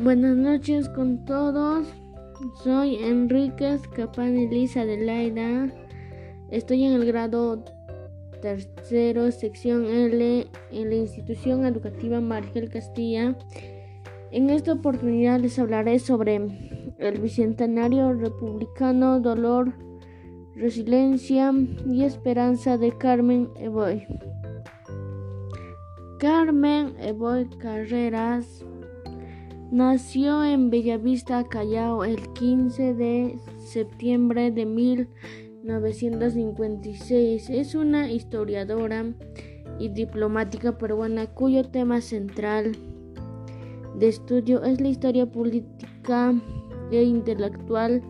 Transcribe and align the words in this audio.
Buenas 0.00 0.36
noches 0.36 0.88
con 0.88 1.24
todos. 1.24 1.92
Soy 2.62 3.02
Enríquez 3.02 3.82
Capán 3.88 4.36
Elisa 4.36 4.84
de 4.84 4.96
Laira. 5.04 5.74
Estoy 6.52 6.84
en 6.84 6.92
el 6.92 7.04
grado 7.04 7.64
tercero, 8.40 9.32
sección 9.32 9.86
L, 9.86 10.46
en 10.70 10.88
la 10.88 10.94
institución 10.94 11.66
educativa 11.66 12.20
Margel 12.20 12.70
Castilla. 12.70 13.36
En 14.30 14.50
esta 14.50 14.74
oportunidad 14.74 15.40
les 15.40 15.58
hablaré 15.58 15.98
sobre 15.98 16.36
el 16.98 17.20
bicentenario 17.20 18.12
republicano, 18.12 19.18
dolor, 19.18 19.74
resiliencia 20.54 21.52
y 21.84 22.04
esperanza 22.04 22.78
de 22.78 22.96
Carmen 22.96 23.48
Evoy. 23.56 24.06
Carmen 26.20 26.94
Evoy 27.00 27.48
Carreras 27.58 28.64
Nació 29.70 30.44
en 30.44 30.70
Bellavista, 30.70 31.44
Callao, 31.44 32.02
el 32.02 32.32
15 32.32 32.94
de 32.94 33.38
septiembre 33.58 34.50
de 34.50 34.64
1956. 34.64 37.50
Es 37.50 37.74
una 37.74 38.10
historiadora 38.10 39.12
y 39.78 39.90
diplomática 39.90 40.78
peruana 40.78 41.26
cuyo 41.26 41.68
tema 41.68 42.00
central 42.00 42.78
de 43.98 44.08
estudio 44.08 44.64
es 44.64 44.80
la 44.80 44.88
historia 44.88 45.30
política 45.30 46.32
e 46.90 47.02
intelectual 47.02 48.02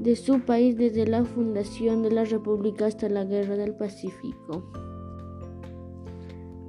de 0.00 0.16
su 0.16 0.40
país 0.40 0.76
desde 0.76 1.06
la 1.06 1.24
fundación 1.24 2.02
de 2.02 2.10
la 2.10 2.24
República 2.24 2.86
hasta 2.86 3.08
la 3.08 3.24
Guerra 3.24 3.56
del 3.56 3.76
Pacífico. 3.76 4.68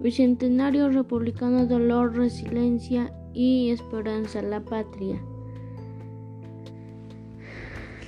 Bicentenario 0.02 0.90
Republicano 0.90 1.66
Dolor, 1.66 2.16
Resiliencia 2.16 3.12
y 3.34 3.70
esperanza 3.72 4.42
la 4.42 4.62
patria. 4.62 5.22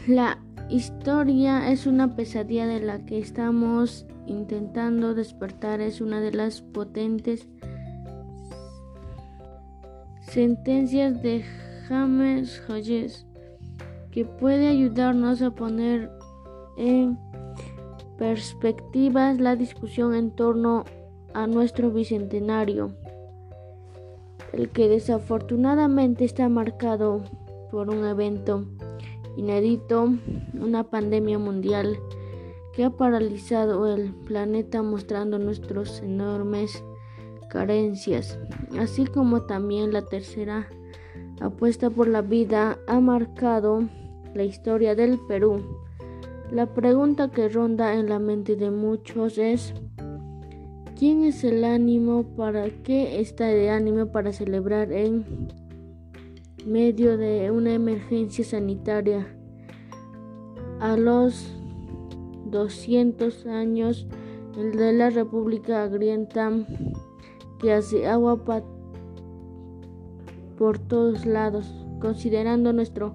La 0.07 0.39
historia 0.69 1.71
es 1.71 1.85
una 1.85 2.15
pesadilla 2.15 2.65
de 2.65 2.79
la 2.79 3.05
que 3.05 3.19
estamos 3.19 4.05
intentando 4.25 5.13
despertar. 5.13 5.81
Es 5.81 6.01
una 6.01 6.19
de 6.21 6.31
las 6.31 6.61
potentes 6.61 7.47
sentencias 10.21 11.21
de 11.21 11.43
James 11.87 12.61
Hodges 12.67 13.25
que 14.11 14.25
puede 14.25 14.67
ayudarnos 14.67 15.41
a 15.41 15.51
poner 15.51 16.09
en 16.77 17.17
perspectivas 18.17 19.39
la 19.39 19.55
discusión 19.55 20.13
en 20.13 20.31
torno 20.31 20.85
a 21.33 21.47
nuestro 21.47 21.91
bicentenario 21.91 22.95
el 24.53 24.69
que 24.69 24.87
desafortunadamente 24.87 26.25
está 26.25 26.49
marcado 26.49 27.23
por 27.71 27.89
un 27.89 28.05
evento 28.05 28.65
inédito, 29.37 30.13
una 30.59 30.83
pandemia 30.83 31.37
mundial 31.37 31.99
que 32.73 32.83
ha 32.83 32.89
paralizado 32.89 33.93
el 33.93 34.13
planeta 34.13 34.81
mostrando 34.83 35.39
nuestras 35.39 36.01
enormes 36.01 36.83
carencias, 37.49 38.39
así 38.77 39.05
como 39.05 39.43
también 39.43 39.91
la 39.93 40.03
tercera 40.03 40.67
apuesta 41.41 41.89
por 41.89 42.07
la 42.07 42.21
vida 42.21 42.77
ha 42.87 42.99
marcado 42.99 43.83
la 44.33 44.43
historia 44.43 44.95
del 44.95 45.19
Perú. 45.27 45.61
La 46.51 46.73
pregunta 46.73 47.29
que 47.29 47.49
ronda 47.49 47.93
en 47.93 48.09
la 48.09 48.19
mente 48.19 48.55
de 48.55 48.71
muchos 48.71 49.37
es 49.37 49.73
¿Quién 50.99 51.23
es 51.23 51.45
el 51.45 51.63
ánimo? 51.63 52.23
¿Para 52.35 52.69
qué 52.83 53.21
está 53.21 53.45
de 53.45 53.69
ánimo 53.69 54.07
para 54.07 54.33
celebrar 54.33 54.91
en 54.91 55.23
medio 56.65 57.17
de 57.17 57.49
una 57.51 57.73
emergencia 57.73 58.43
sanitaria? 58.43 59.25
A 60.81 60.97
los 60.97 61.55
200 62.47 63.45
años 63.45 64.07
el 64.57 64.75
de 64.75 64.91
la 64.91 65.09
República 65.09 65.83
Agrienta 65.83 66.51
que 67.61 67.71
hace 67.71 68.05
agua 68.05 68.43
por 70.57 70.79
todos 70.79 71.25
lados, 71.25 71.73
considerando 72.01 72.73
nuestro 72.73 73.13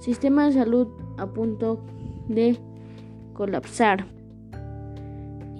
sistema 0.00 0.46
de 0.46 0.54
salud 0.54 0.88
a 1.16 1.28
punto 1.28 1.78
de 2.26 2.58
colapsar 3.34 4.19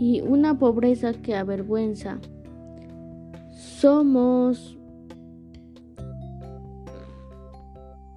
y 0.01 0.23
una 0.23 0.59
pobreza 0.59 1.13
que 1.13 1.37
avergüenza. 1.37 2.19
Somos 3.53 4.79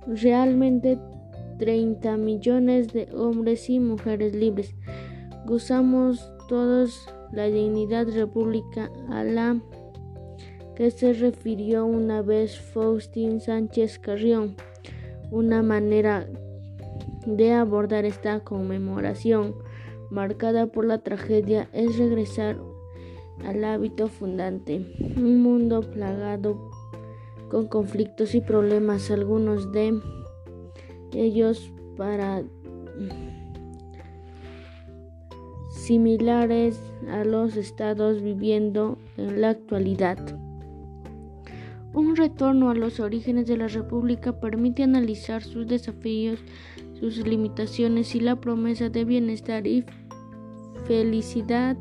realmente 0.08 0.98
30 1.60 2.16
millones 2.16 2.94
de 2.94 3.10
hombres 3.14 3.70
y 3.70 3.82
mujeres 3.82 4.34
libres. 4.34 4.74
Gozamos 5.46 6.32
todos 6.48 7.06
la 7.34 7.48
dignidad 7.48 8.08
república 8.08 8.90
a 9.10 9.26
la 9.26 9.62
que 10.76 10.90
se 10.90 11.12
refirió 11.12 11.86
una 11.86 12.22
vez 12.22 12.58
Faustín 12.60 13.42
Sánchez 13.42 14.00
Carrión. 14.00 14.56
Una 15.32 15.62
manera 15.62 16.30
de 17.26 17.52
abordar 17.52 18.06
esta 18.06 18.40
conmemoración 18.40 19.56
marcada 20.14 20.68
por 20.68 20.86
la 20.86 21.00
tragedia 21.00 21.68
es 21.74 21.98
regresar 21.98 22.58
al 23.44 23.64
hábito 23.64 24.08
fundante, 24.08 24.86
un 25.18 25.42
mundo 25.42 25.82
plagado 25.82 26.70
con 27.50 27.68
conflictos 27.68 28.36
y 28.36 28.42
problemas, 28.42 29.10
algunos 29.10 29.72
de 29.72 30.00
ellos 31.14 31.72
para 31.98 32.44
similares 35.72 36.80
a 37.10 37.24
los 37.24 37.58
estados 37.58 38.22
viviendo 38.22 39.00
en 39.18 39.42
la 39.42 39.50
actualidad. 39.50 40.18
Un 41.94 42.16
retorno 42.16 42.70
a 42.70 42.76
los 42.76 43.00
orígenes 43.00 43.48
de 43.48 43.58
la 43.58 43.68
República 43.68 44.40
permite 44.40 44.84
analizar 44.84 45.44
sus 45.44 45.68
desafíos, 45.68 46.40
sus 47.00 47.18
limitaciones 47.28 48.16
y 48.16 48.20
la 48.20 48.38
promesa 48.38 48.90
de 48.90 49.06
bienestar 49.06 49.68
y 49.68 49.86
felicidad 50.86 51.78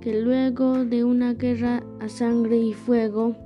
que 0.00 0.20
luego 0.20 0.84
de 0.84 1.04
una 1.04 1.34
guerra 1.34 1.82
a 2.00 2.08
sangre 2.08 2.58
y 2.58 2.72
fuego 2.72 3.36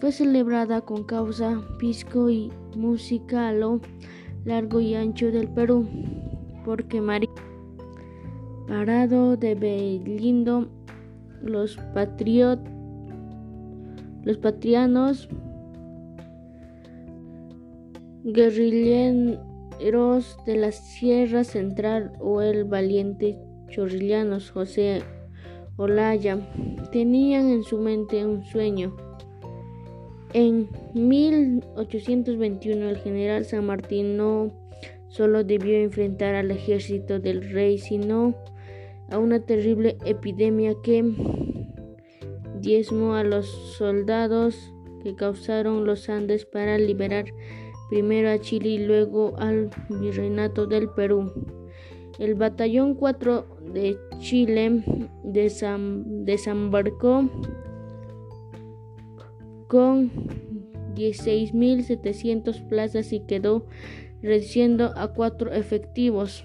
fue 0.00 0.12
celebrada 0.12 0.80
con 0.80 1.04
causa, 1.04 1.60
pisco 1.78 2.30
y 2.30 2.50
música 2.76 3.48
a 3.48 3.52
lo 3.52 3.80
largo 4.44 4.80
y 4.80 4.94
ancho 4.94 5.30
del 5.30 5.48
Perú, 5.48 5.86
porque 6.64 7.00
María 7.00 7.28
Parado 8.66 9.36
de 9.36 9.54
Belindo, 9.54 10.68
los 11.42 11.76
patriot, 11.92 12.58
los 14.22 14.38
patrianos 14.38 15.28
guerrilleros 18.24 20.36
de 20.46 20.56
la 20.56 20.72
Sierra 20.72 21.44
Central 21.44 22.12
o 22.20 22.42
el 22.42 22.64
valiente 22.64 23.38
chorrillanos 23.70 24.50
José 24.50 25.02
Olaya 25.76 26.38
tenían 26.92 27.48
en 27.48 27.62
su 27.62 27.78
mente 27.78 28.24
un 28.26 28.44
sueño. 28.44 28.96
En 30.32 30.68
1821 30.94 32.88
el 32.88 32.98
general 32.98 33.44
San 33.44 33.66
Martín 33.66 34.16
no 34.16 34.52
solo 35.08 35.42
debió 35.42 35.76
enfrentar 35.78 36.34
al 36.34 36.50
ejército 36.50 37.18
del 37.18 37.50
rey, 37.50 37.78
sino 37.78 38.34
a 39.10 39.18
una 39.18 39.40
terrible 39.40 39.96
epidemia 40.04 40.74
que 40.82 41.02
diezmó 42.60 43.14
a 43.14 43.24
los 43.24 43.46
soldados 43.76 44.72
que 45.02 45.16
causaron 45.16 45.84
los 45.84 46.08
Andes 46.08 46.44
para 46.44 46.78
liberar 46.78 47.24
primero 47.88 48.30
a 48.30 48.38
Chile 48.38 48.68
y 48.68 48.78
luego 48.78 49.34
al 49.38 49.70
virreinato 49.88 50.66
del 50.66 50.90
Perú. 50.90 51.32
El 52.18 52.34
batallón 52.34 52.94
4 52.94 53.46
de 53.72 53.96
Chile 54.18 54.84
desembarcó 55.24 57.30
con 59.68 60.10
16.700 60.94 62.68
plazas 62.68 63.12
y 63.12 63.20
quedó 63.20 63.66
reduciendo 64.22 64.92
a 64.96 65.14
cuatro 65.14 65.52
efectivos. 65.52 66.42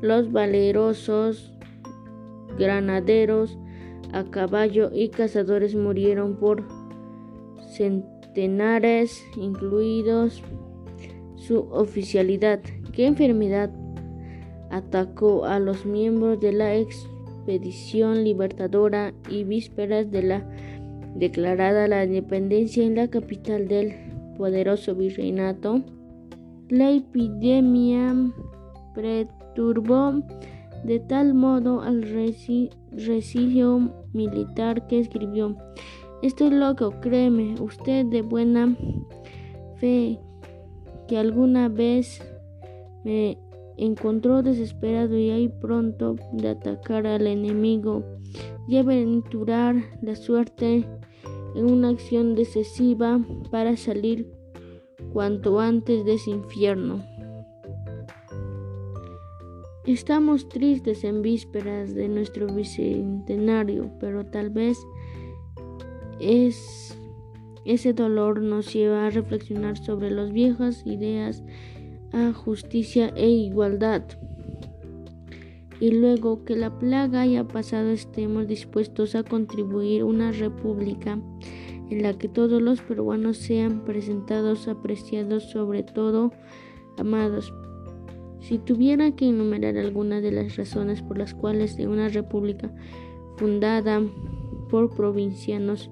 Los 0.00 0.32
valerosos 0.32 1.52
granaderos 2.58 3.56
a 4.12 4.24
caballo 4.24 4.90
y 4.92 5.08
cazadores 5.08 5.74
murieron 5.74 6.36
por 6.36 6.66
centenares, 7.70 9.24
incluidos 9.36 10.42
su 11.46 11.68
oficialidad. 11.70 12.60
¿Qué 12.92 13.06
enfermedad 13.06 13.70
atacó 14.70 15.44
a 15.44 15.58
los 15.58 15.84
miembros 15.84 16.40
de 16.40 16.52
la 16.52 16.74
expedición 16.74 18.24
libertadora 18.24 19.12
y 19.28 19.44
vísperas 19.44 20.10
de 20.10 20.22
la 20.22 20.48
declarada 21.14 21.88
la 21.88 22.04
independencia 22.04 22.84
en 22.84 22.96
la 22.96 23.08
capital 23.08 23.68
del 23.68 23.94
poderoso 24.36 24.94
virreinato, 24.94 25.82
la 26.68 26.90
epidemia 26.90 28.14
perturbó 28.94 30.22
de 30.84 31.00
tal 31.00 31.34
modo 31.34 31.82
al 31.82 32.02
residuo 32.92 33.90
militar 34.12 34.86
que 34.86 34.98
escribió, 35.00 35.56
estoy 36.22 36.50
loco, 36.50 36.94
créeme, 37.00 37.54
usted 37.60 38.06
de 38.06 38.22
buena 38.22 38.74
fe 39.76 40.18
que 41.08 41.18
alguna 41.18 41.68
vez 41.68 42.22
me 43.04 43.38
encontró 43.76 44.42
desesperado 44.42 45.16
y 45.18 45.30
ahí 45.30 45.48
pronto 45.48 46.16
de 46.32 46.48
atacar 46.48 47.06
al 47.06 47.26
enemigo 47.26 48.04
y 48.68 48.76
aventurar 48.76 49.76
la 50.00 50.14
suerte 50.14 50.86
en 51.54 51.70
una 51.70 51.90
acción 51.90 52.34
decisiva 52.34 53.20
para 53.50 53.76
salir 53.76 54.30
cuanto 55.12 55.60
antes 55.60 56.04
de 56.04 56.14
ese 56.14 56.30
infierno. 56.30 57.04
Estamos 59.84 60.48
tristes 60.48 61.02
en 61.02 61.22
vísperas 61.22 61.92
de 61.92 62.08
nuestro 62.08 62.46
bicentenario, 62.46 63.90
pero 63.98 64.24
tal 64.24 64.50
vez 64.50 64.78
es, 66.20 66.96
ese 67.64 67.92
dolor 67.92 68.42
nos 68.42 68.72
lleva 68.72 69.06
a 69.06 69.10
reflexionar 69.10 69.76
sobre 69.76 70.10
las 70.10 70.32
viejas 70.32 70.82
ideas 70.86 71.42
a 72.12 72.32
justicia 72.32 73.12
e 73.16 73.28
igualdad. 73.28 74.02
Y 75.80 75.90
luego 75.90 76.44
que 76.44 76.56
la 76.56 76.78
plaga 76.78 77.22
haya 77.22 77.46
pasado 77.48 77.90
estemos 77.90 78.46
dispuestos 78.46 79.14
a 79.14 79.24
contribuir 79.24 80.04
una 80.04 80.30
república 80.32 81.18
en 81.90 82.02
la 82.02 82.16
que 82.16 82.28
todos 82.28 82.62
los 82.62 82.80
peruanos 82.80 83.36
sean 83.36 83.84
presentados, 83.84 84.68
apreciados, 84.68 85.50
sobre 85.50 85.82
todo 85.82 86.32
amados 86.98 87.52
si 88.42 88.58
tuviera 88.58 89.12
que 89.12 89.28
enumerar 89.28 89.78
algunas 89.78 90.22
de 90.22 90.32
las 90.32 90.56
razones 90.56 91.00
por 91.00 91.16
las 91.16 91.32
cuales 91.32 91.78
en 91.78 91.88
una 91.88 92.08
república 92.08 92.70
fundada 93.36 94.02
por 94.68 94.94
provincianos 94.94 95.90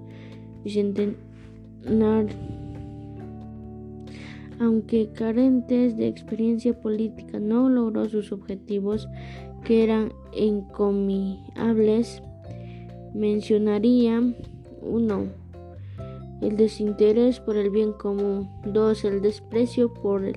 aunque 4.60 5.10
carentes 5.12 5.96
de 5.96 6.06
experiencia 6.06 6.78
política, 6.78 7.40
no 7.40 7.68
logró 7.68 8.08
sus 8.08 8.32
objetivos 8.32 9.08
que 9.64 9.84
eran 9.84 10.12
encomiables, 10.32 12.22
mencionaría 13.14 14.22
uno 14.82 15.24
el 16.40 16.56
desinterés 16.56 17.40
por 17.40 17.56
el 17.56 17.70
bien 17.70 17.92
común, 17.92 18.48
dos 18.64 19.04
el 19.04 19.20
desprecio 19.20 19.92
por 19.92 20.24
el 20.24 20.36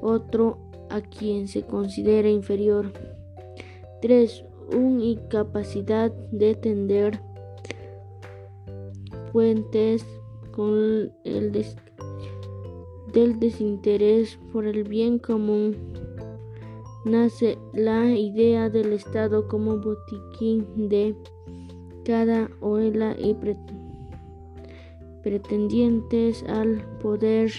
otro 0.00 0.58
a 0.90 1.00
quien 1.00 1.48
se 1.48 1.62
considera 1.62 2.28
inferior. 2.28 2.92
3. 4.02 4.44
Una 4.76 5.04
incapacidad 5.04 6.12
de 6.30 6.54
tender 6.54 7.20
puentes 9.32 10.04
con 10.52 11.12
el 11.24 11.52
del 13.12 13.40
desinterés 13.40 14.38
por 14.52 14.66
el 14.66 14.84
bien 14.84 15.18
común. 15.18 15.76
Nace 17.04 17.58
la 17.74 18.12
idea 18.14 18.70
del 18.70 18.92
Estado 18.92 19.48
como 19.48 19.78
botiquín 19.78 20.88
de 20.88 21.16
cada 22.04 22.48
oela 22.60 23.16
y 23.18 23.36
pretendientes 25.22 26.44
al 26.44 26.84
poder 27.00 27.50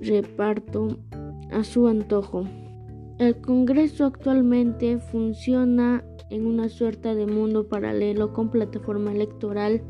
reparto 0.00 0.98
a 1.50 1.62
su 1.62 1.86
antojo. 1.86 2.44
El 3.18 3.40
Congreso 3.40 4.06
actualmente 4.06 4.98
funciona 4.98 6.04
en 6.30 6.46
una 6.46 6.68
suerte 6.68 7.14
de 7.14 7.26
mundo 7.26 7.68
paralelo 7.68 8.32
con 8.32 8.50
plataforma 8.50 9.12
electoral, 9.12 9.82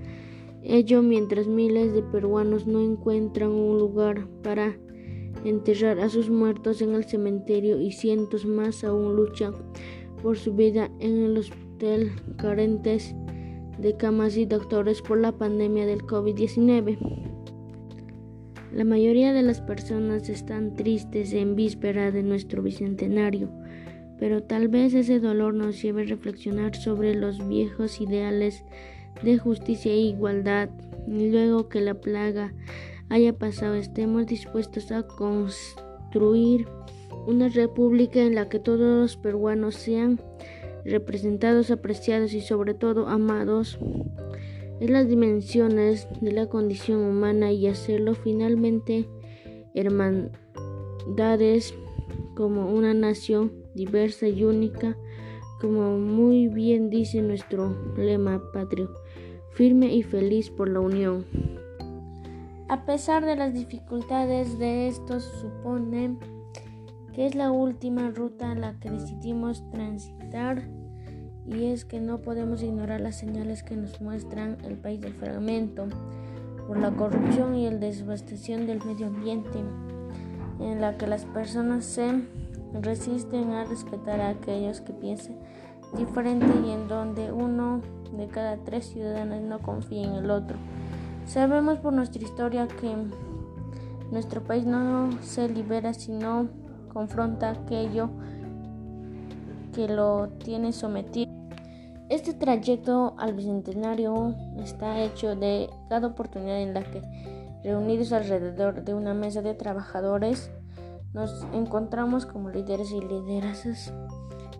ello 0.64 1.02
mientras 1.02 1.46
miles 1.46 1.92
de 1.92 2.02
peruanos 2.02 2.66
no 2.66 2.80
encuentran 2.80 3.50
un 3.50 3.78
lugar 3.78 4.26
para 4.42 4.76
enterrar 5.44 6.00
a 6.00 6.08
sus 6.08 6.30
muertos 6.30 6.80
en 6.80 6.94
el 6.94 7.04
cementerio 7.04 7.80
y 7.80 7.92
cientos 7.92 8.46
más 8.46 8.82
aún 8.82 9.14
luchan 9.14 9.54
por 10.22 10.38
su 10.38 10.54
vida 10.54 10.90
en 11.00 11.22
el 11.22 11.36
hospital 11.36 12.12
carentes 12.38 13.14
de 13.78 13.96
camas 13.96 14.36
y 14.36 14.46
doctores 14.46 15.02
por 15.02 15.18
la 15.18 15.32
pandemia 15.32 15.84
del 15.84 16.02
COVID-19. 16.02 16.98
La 18.72 18.84
mayoría 18.84 19.32
de 19.32 19.42
las 19.42 19.60
personas 19.60 20.28
están 20.28 20.74
tristes 20.74 21.32
en 21.32 21.54
víspera 21.54 22.10
de 22.10 22.22
nuestro 22.22 22.62
bicentenario, 22.62 23.50
pero 24.18 24.42
tal 24.42 24.68
vez 24.68 24.94
ese 24.94 25.20
dolor 25.20 25.54
nos 25.54 25.80
lleve 25.82 26.02
a 26.02 26.06
reflexionar 26.06 26.74
sobre 26.74 27.14
los 27.14 27.46
viejos 27.46 28.00
ideales 28.00 28.64
de 29.22 29.38
justicia 29.38 29.92
e 29.92 29.96
igualdad 29.96 30.68
y 31.06 31.30
luego 31.30 31.68
que 31.68 31.80
la 31.80 31.94
plaga 31.94 32.52
haya 33.08 33.32
pasado 33.32 33.74
estemos 33.74 34.26
dispuestos 34.26 34.90
a 34.90 35.06
construir 35.06 36.66
una 37.26 37.48
república 37.48 38.20
en 38.20 38.34
la 38.34 38.48
que 38.48 38.58
todos 38.58 38.80
los 38.80 39.16
peruanos 39.16 39.76
sean 39.76 40.20
representados, 40.84 41.70
apreciados 41.70 42.34
y 42.34 42.40
sobre 42.40 42.74
todo 42.74 43.08
amados. 43.08 43.78
Es 44.80 44.90
las 44.90 45.08
dimensiones 45.08 46.08
de 46.20 46.32
la 46.32 46.46
condición 46.46 47.00
humana 47.00 47.52
y 47.52 47.68
hacerlo 47.68 48.14
finalmente 48.14 49.08
hermandades 49.74 51.74
como 52.34 52.72
una 52.72 52.92
nación 52.92 53.52
diversa 53.74 54.28
y 54.28 54.44
única, 54.44 54.98
como 55.60 55.98
muy 55.98 56.48
bien 56.48 56.90
dice 56.90 57.22
nuestro 57.22 57.74
lema 57.96 58.42
patrio, 58.52 58.90
firme 59.52 59.94
y 59.94 60.02
feliz 60.02 60.50
por 60.50 60.68
la 60.68 60.80
unión. 60.80 61.24
A 62.68 62.86
pesar 62.86 63.24
de 63.24 63.36
las 63.36 63.52
dificultades 63.52 64.58
de 64.58 64.88
esto, 64.88 65.20
supone 65.20 66.16
que 67.12 67.26
es 67.26 67.34
la 67.34 67.52
última 67.52 68.10
ruta 68.10 68.50
a 68.50 68.54
la 68.54 68.78
que 68.80 68.90
decidimos 68.90 69.68
transitar 69.70 70.62
y 71.46 71.66
es 71.66 71.84
que 71.84 72.00
no 72.00 72.20
podemos 72.22 72.62
ignorar 72.62 73.00
las 73.00 73.16
señales 73.16 73.62
que 73.62 73.76
nos 73.76 74.00
muestran 74.00 74.58
el 74.64 74.76
país 74.76 75.00
del 75.00 75.14
fragmento 75.14 75.86
por 76.66 76.78
la 76.78 76.90
corrupción 76.92 77.54
y 77.54 77.66
el 77.66 77.80
devastación 77.80 78.66
del 78.66 78.82
medio 78.84 79.06
ambiente, 79.06 79.58
en 80.58 80.80
la 80.80 80.96
que 80.96 81.06
las 81.06 81.26
personas 81.26 81.84
se 81.84 82.22
resisten 82.82 83.52
a 83.52 83.64
respetar 83.64 84.20
a 84.20 84.30
aquellos 84.30 84.80
que 84.80 84.92
piensan 84.92 85.36
diferente 85.96 86.46
y 86.66 86.70
en 86.70 86.88
donde 86.88 87.32
uno 87.32 87.80
de 88.16 88.26
cada 88.28 88.56
tres 88.58 88.86
ciudadanos 88.86 89.42
no 89.42 89.60
confía 89.60 90.04
en 90.04 90.14
el 90.14 90.30
otro. 90.30 90.56
Sabemos 91.26 91.78
por 91.78 91.92
nuestra 91.92 92.22
historia 92.22 92.68
que 92.68 92.94
nuestro 94.10 94.42
país 94.42 94.66
no 94.66 95.10
se 95.22 95.48
libera 95.48 95.94
si 95.94 96.12
no 96.12 96.48
confronta 96.92 97.50
aquello 97.50 98.10
que 99.72 99.88
lo 99.88 100.28
tiene 100.44 100.72
sometido. 100.72 101.32
Este 102.08 102.34
trayecto 102.34 103.14
al 103.18 103.32
bicentenario 103.32 104.34
está 104.58 105.00
hecho 105.00 105.34
de 105.34 105.70
cada 105.88 106.08
oportunidad 106.08 106.60
en 106.60 106.74
la 106.74 106.84
que, 106.84 107.02
reunidos 107.64 108.12
alrededor 108.12 108.84
de 108.84 108.94
una 108.94 109.14
mesa 109.14 109.40
de 109.42 109.54
trabajadores, 109.54 110.50
nos 111.14 111.46
encontramos 111.52 112.26
como 112.26 112.50
líderes 112.50 112.90
y 112.90 113.00
liderazas 113.00 113.94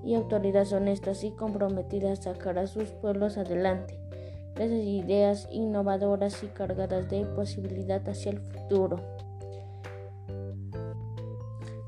y 0.04 0.14
autoridades 0.14 0.73
honestas 0.73 1.25
y 1.25 1.32
comprometidas 1.32 2.20
a 2.20 2.34
sacar 2.34 2.58
a 2.58 2.66
sus 2.68 2.90
pueblos 2.90 3.37
adelante. 3.37 3.99
Esas 4.54 4.84
ideas 4.84 5.49
innovadoras 5.50 6.42
y 6.44 6.46
cargadas 6.46 7.11
de 7.11 7.26
posibilidad 7.26 8.08
hacia 8.08 8.30
el 8.30 8.38
futuro. 8.38 9.00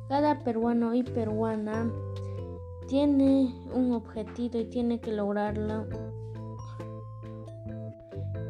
Cada 0.08 0.42
peruano 0.42 0.94
y 0.94 1.04
peruana 1.04 1.90
tiene 2.88 3.54
un 3.72 3.92
objetivo 3.92 4.58
y 4.58 4.64
tiene 4.64 5.00
que 5.00 5.12
lograrlo. 5.12 5.86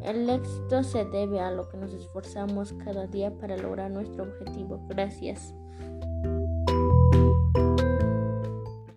El 0.02 0.30
éxito 0.30 0.82
se 0.82 1.04
debe 1.04 1.40
a 1.40 1.50
lo 1.50 1.68
que 1.68 1.76
nos 1.76 1.92
esforzamos 1.92 2.72
cada 2.84 3.06
día 3.06 3.36
para 3.36 3.58
lograr 3.58 3.90
nuestro 3.90 4.24
objetivo. 4.24 4.80
Gracias. 4.88 5.54